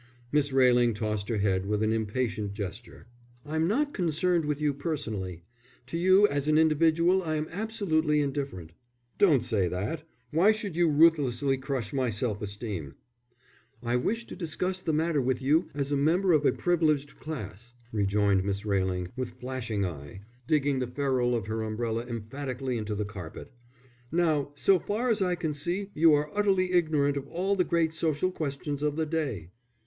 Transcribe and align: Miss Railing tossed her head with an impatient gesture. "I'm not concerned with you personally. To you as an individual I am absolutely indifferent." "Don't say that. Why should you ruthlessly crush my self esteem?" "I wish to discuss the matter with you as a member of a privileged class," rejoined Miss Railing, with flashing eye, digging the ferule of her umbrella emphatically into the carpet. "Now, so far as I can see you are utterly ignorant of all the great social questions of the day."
Miss 0.31 0.51
Railing 0.51 0.95
tossed 0.95 1.29
her 1.29 1.37
head 1.37 1.67
with 1.67 1.83
an 1.83 1.93
impatient 1.93 2.53
gesture. 2.53 3.05
"I'm 3.45 3.67
not 3.67 3.93
concerned 3.93 4.45
with 4.45 4.59
you 4.59 4.73
personally. 4.73 5.43
To 5.85 5.97
you 5.99 6.27
as 6.27 6.47
an 6.47 6.57
individual 6.57 7.21
I 7.21 7.35
am 7.35 7.47
absolutely 7.51 8.19
indifferent." 8.19 8.71
"Don't 9.19 9.43
say 9.43 9.67
that. 9.67 10.01
Why 10.31 10.53
should 10.53 10.75
you 10.75 10.89
ruthlessly 10.89 11.55
crush 11.59 11.93
my 11.93 12.09
self 12.09 12.41
esteem?" 12.41 12.95
"I 13.83 13.95
wish 13.97 14.25
to 14.25 14.35
discuss 14.35 14.81
the 14.81 14.91
matter 14.91 15.21
with 15.21 15.39
you 15.39 15.69
as 15.75 15.91
a 15.91 15.97
member 15.97 16.33
of 16.33 16.47
a 16.47 16.51
privileged 16.51 17.19
class," 17.19 17.75
rejoined 17.91 18.43
Miss 18.43 18.65
Railing, 18.65 19.09
with 19.15 19.39
flashing 19.39 19.85
eye, 19.85 20.21
digging 20.47 20.79
the 20.79 20.87
ferule 20.87 21.35
of 21.35 21.45
her 21.45 21.61
umbrella 21.61 22.07
emphatically 22.07 22.75
into 22.79 22.95
the 22.95 23.05
carpet. 23.05 23.51
"Now, 24.11 24.51
so 24.55 24.79
far 24.79 25.11
as 25.11 25.21
I 25.21 25.35
can 25.35 25.53
see 25.53 25.91
you 25.93 26.15
are 26.15 26.31
utterly 26.35 26.71
ignorant 26.71 27.17
of 27.17 27.27
all 27.27 27.55
the 27.55 27.63
great 27.63 27.93
social 27.93 28.31
questions 28.31 28.81
of 28.81 28.95
the 28.95 29.05
day." 29.05 29.51